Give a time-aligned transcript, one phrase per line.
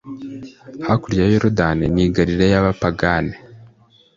[0.87, 3.35] hakurya ya Yorodani n'i Galilaya y'abapagane;